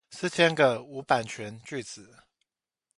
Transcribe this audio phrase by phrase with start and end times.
[0.09, 2.23] 四千個無版權句子